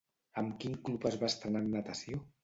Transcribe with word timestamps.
Amb 0.41 0.53
quin 0.63 0.77
club 0.87 1.05
es 1.09 1.17
va 1.23 1.29
estrenar 1.33 1.61
en 1.65 1.69
natació? 1.75 2.23